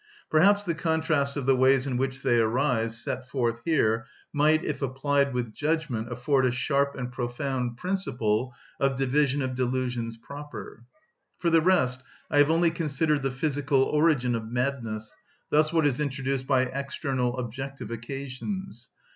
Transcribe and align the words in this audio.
Perhaps 0.31 0.63
the 0.63 0.73
contrast 0.73 1.37
of 1.37 1.45
the 1.45 1.55
ways 1.55 1.85
in 1.85 1.95
which 1.95 2.23
they 2.23 2.39
arise, 2.39 2.97
set 2.99 3.29
forth 3.29 3.61
here, 3.65 4.07
might, 4.33 4.65
if 4.65 4.81
applied 4.81 5.31
with 5.31 5.53
judgment, 5.53 6.11
afford 6.11 6.43
a 6.43 6.49
sharp 6.51 6.95
and 6.95 7.11
profound 7.11 7.77
principle 7.77 8.51
of 8.79 8.95
division 8.95 9.43
of 9.43 9.53
delusions 9.53 10.17
proper. 10.17 10.85
For 11.37 11.51
the 11.51 11.61
rest, 11.61 12.01
I 12.31 12.39
have 12.39 12.49
only 12.49 12.71
considered 12.71 13.21
the 13.21 13.29
physical 13.29 13.83
origin 13.83 14.33
of 14.33 14.47
madness, 14.51 15.15
thus 15.51 15.71
what 15.71 15.85
is 15.85 15.99
introduced 15.99 16.47
by 16.47 16.63
external, 16.63 17.37
objective 17.37 17.91
occasions. 17.91 18.89